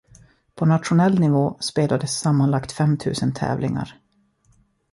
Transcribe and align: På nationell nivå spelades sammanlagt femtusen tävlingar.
På 0.55 0.65
nationell 0.65 1.19
nivå 1.19 1.57
spelades 1.59 2.19
sammanlagt 2.19 2.71
femtusen 2.71 3.33
tävlingar. 3.33 3.97